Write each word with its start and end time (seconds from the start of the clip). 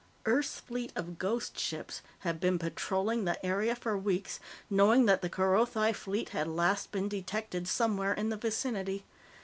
Earth's 0.25 0.59
fleet 0.59 0.91
of 0.95 1.19
"ghost 1.19 1.59
ships" 1.59 2.01
had 2.21 2.39
been 2.39 2.57
patrolling 2.57 3.23
the 3.23 3.45
area 3.45 3.75
for 3.75 3.95
weeks, 3.95 4.39
knowing 4.67 5.05
that 5.05 5.21
the 5.21 5.29
Kerothi 5.29 5.93
fleet 5.93 6.29
had 6.29 6.47
last 6.47 6.91
been 6.91 7.07
detected 7.07 7.67
somewhere 7.67 8.13
in 8.13 8.29
the 8.29 8.37
vicinity. 8.37 9.05